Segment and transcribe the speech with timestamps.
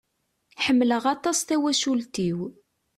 [0.63, 2.39] Ḥemmeleq aṭas tawacult-iw.